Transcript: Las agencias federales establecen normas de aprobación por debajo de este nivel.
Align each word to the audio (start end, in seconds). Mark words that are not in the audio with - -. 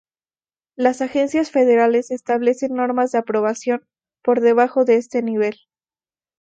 Las 0.75 1.01
agencias 1.03 1.51
federales 1.51 2.09
establecen 2.09 2.73
normas 2.73 3.11
de 3.11 3.19
aprobación 3.19 3.85
por 4.23 4.41
debajo 4.41 4.83
de 4.83 4.95
este 4.95 5.21
nivel. 5.21 5.55